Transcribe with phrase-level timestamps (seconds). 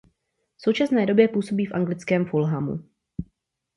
[0.57, 2.79] V současné době působí v anglickém Fulhamu.